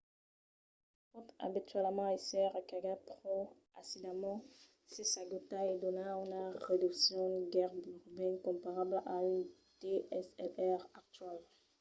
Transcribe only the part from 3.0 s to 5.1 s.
pro aisidament se